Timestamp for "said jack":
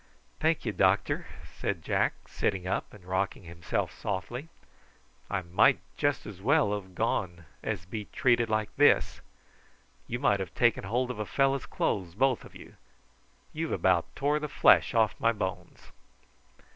1.59-2.27